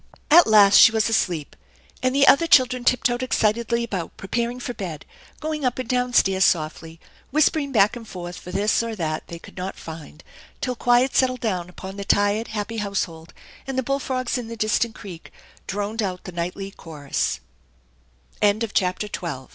wifi 0.31 0.37
At 0.39 0.47
last 0.47 0.79
she 0.79 0.91
was 0.91 1.09
asleep, 1.09 1.55
and 2.01 2.15
the 2.15 2.25
other 2.27 2.47
children 2.47 2.83
tiptoed 2.83 3.21
excitedly 3.21 3.83
about 3.83 4.17
preparing 4.17 4.59
for 4.59 4.73
bed, 4.73 5.05
going 5.39 5.63
up 5.63 5.77
and 5.77 5.87
downstairs 5.87 6.43
softly, 6.43 6.99
whispering 7.29 7.71
back 7.71 7.95
and 7.95 8.07
forth 8.07 8.35
for 8.37 8.51
this 8.51 8.81
or 8.81 8.95
that 8.95 9.27
they 9.27 9.37
could 9.37 9.57
not 9.57 9.75
find, 9.75 10.23
till 10.59 10.75
quiet 10.75 11.15
settled 11.15 11.41
down 11.41 11.69
upon 11.69 11.97
the 11.97 12.03
tired, 12.03 12.47
happy 12.47 12.77
house 12.77 13.03
hold, 13.03 13.31
and 13.67 13.77
the 13.77 13.83
bullfrogs 13.83 14.39
in 14.39 14.47
the 14.47 14.57
dista 14.57 14.91